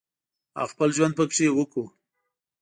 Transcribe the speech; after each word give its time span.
او 0.59 0.65
خپل 0.71 0.89
ژوند 0.95 1.13
پکې 1.17 1.45
وکړو 1.57 1.85